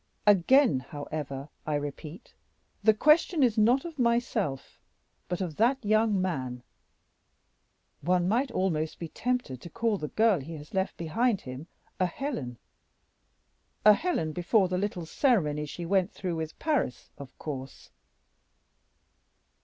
[0.25, 2.33] Again, however, I repeat,
[2.83, 4.79] the question is not of myself,
[5.27, 6.63] but of that young man.
[8.01, 11.67] One might almost be tempted to call the girl he has left behind him
[11.99, 12.57] a Helen
[13.85, 17.91] a Helen before the little ceremony she went through with Paris, of course."